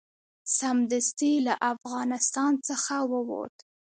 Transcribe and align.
سمدستي 0.59 1.33
له 1.45 1.53
افغانستان 1.73 2.53
څخه 2.67 2.95
ووت. 3.11 3.55